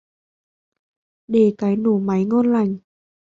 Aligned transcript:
đề 1.27 1.53
cái 1.57 1.75
nổ 1.75 1.99
máy 1.99 2.25
ngon 2.25 2.51
lành 2.53 2.77